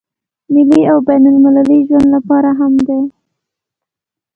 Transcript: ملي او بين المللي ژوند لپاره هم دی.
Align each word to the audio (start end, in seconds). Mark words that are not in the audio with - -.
ملي 0.53 0.81
او 0.91 0.97
بين 1.07 1.23
المللي 1.33 1.77
ژوند 1.87 2.07
لپاره 2.15 2.49
هم 2.59 2.73
دی. 2.87 3.01